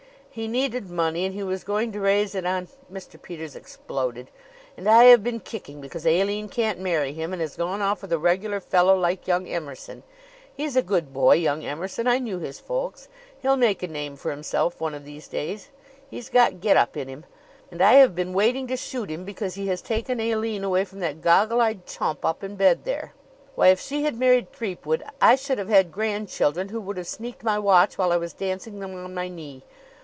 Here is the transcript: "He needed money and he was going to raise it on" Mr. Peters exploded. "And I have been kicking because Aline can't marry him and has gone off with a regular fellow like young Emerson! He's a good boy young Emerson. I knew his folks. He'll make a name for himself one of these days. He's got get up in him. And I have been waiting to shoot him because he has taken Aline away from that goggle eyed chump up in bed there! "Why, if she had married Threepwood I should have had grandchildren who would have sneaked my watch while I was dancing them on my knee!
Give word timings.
"He 0.33 0.47
needed 0.47 0.89
money 0.89 1.25
and 1.25 1.35
he 1.35 1.43
was 1.43 1.65
going 1.65 1.91
to 1.91 1.99
raise 1.99 2.35
it 2.35 2.45
on" 2.45 2.69
Mr. 2.89 3.21
Peters 3.21 3.53
exploded. 3.53 4.29
"And 4.77 4.87
I 4.87 5.03
have 5.11 5.25
been 5.25 5.41
kicking 5.41 5.81
because 5.81 6.05
Aline 6.05 6.47
can't 6.47 6.79
marry 6.79 7.11
him 7.11 7.33
and 7.33 7.41
has 7.41 7.57
gone 7.57 7.81
off 7.81 8.01
with 8.01 8.13
a 8.13 8.17
regular 8.17 8.61
fellow 8.61 8.97
like 8.97 9.27
young 9.27 9.45
Emerson! 9.45 10.03
He's 10.55 10.77
a 10.77 10.81
good 10.81 11.11
boy 11.11 11.35
young 11.35 11.65
Emerson. 11.65 12.07
I 12.07 12.19
knew 12.19 12.39
his 12.39 12.61
folks. 12.61 13.09
He'll 13.41 13.57
make 13.57 13.83
a 13.83 13.89
name 13.89 14.15
for 14.15 14.31
himself 14.31 14.79
one 14.79 14.93
of 14.93 15.03
these 15.03 15.27
days. 15.27 15.67
He's 16.09 16.29
got 16.29 16.61
get 16.61 16.77
up 16.77 16.95
in 16.95 17.09
him. 17.09 17.25
And 17.69 17.81
I 17.81 17.95
have 17.95 18.15
been 18.15 18.31
waiting 18.31 18.67
to 18.67 18.77
shoot 18.77 19.09
him 19.11 19.25
because 19.25 19.55
he 19.55 19.67
has 19.67 19.81
taken 19.81 20.21
Aline 20.21 20.63
away 20.63 20.85
from 20.85 21.01
that 21.01 21.21
goggle 21.21 21.59
eyed 21.59 21.85
chump 21.85 22.23
up 22.23 22.41
in 22.41 22.55
bed 22.55 22.85
there! 22.85 23.11
"Why, 23.55 23.67
if 23.67 23.81
she 23.81 24.03
had 24.05 24.17
married 24.17 24.53
Threepwood 24.53 25.03
I 25.19 25.35
should 25.35 25.57
have 25.57 25.67
had 25.67 25.91
grandchildren 25.91 26.69
who 26.69 26.79
would 26.79 26.95
have 26.95 27.07
sneaked 27.07 27.43
my 27.43 27.59
watch 27.59 27.97
while 27.97 28.13
I 28.13 28.17
was 28.17 28.31
dancing 28.31 28.79
them 28.79 28.93
on 28.95 29.13
my 29.13 29.27
knee! 29.27 29.65